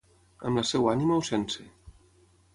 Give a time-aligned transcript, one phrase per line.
[0.49, 1.69] Amb la seua ànima o sense.